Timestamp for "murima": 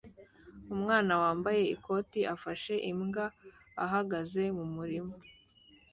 4.75-5.15